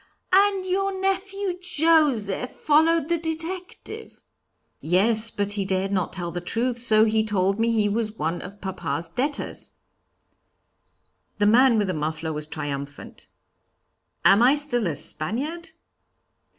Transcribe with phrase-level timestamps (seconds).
[0.33, 4.19] '""And your nephew Joseph followed the detective?"
[4.79, 8.41] "Yes, but he dared not tell the truth, so he told me he was one
[8.41, 9.73] of papa's debtors.'
[11.37, 13.27] The man with the muffler was triumphant.
[14.25, 15.69] 'Am I still a Spaniard?'